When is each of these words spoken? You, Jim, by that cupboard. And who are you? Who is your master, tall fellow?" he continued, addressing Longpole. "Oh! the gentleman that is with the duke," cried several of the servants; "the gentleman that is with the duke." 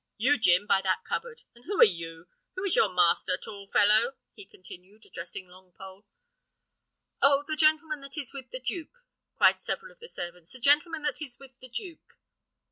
You, 0.17 0.39
Jim, 0.39 0.65
by 0.65 0.81
that 0.81 1.03
cupboard. 1.03 1.43
And 1.53 1.65
who 1.65 1.79
are 1.79 1.83
you? 1.83 2.27
Who 2.55 2.63
is 2.63 2.75
your 2.75 2.89
master, 2.89 3.37
tall 3.37 3.67
fellow?" 3.67 4.15
he 4.33 4.47
continued, 4.47 5.05
addressing 5.05 5.45
Longpole. 5.45 6.05
"Oh! 7.21 7.43
the 7.47 7.55
gentleman 7.55 7.99
that 8.01 8.17
is 8.17 8.33
with 8.33 8.49
the 8.49 8.59
duke," 8.59 9.05
cried 9.35 9.61
several 9.61 9.91
of 9.91 9.99
the 9.99 10.07
servants; 10.07 10.53
"the 10.53 10.59
gentleman 10.59 11.03
that 11.03 11.21
is 11.21 11.37
with 11.37 11.59
the 11.59 11.69
duke." 11.69 12.17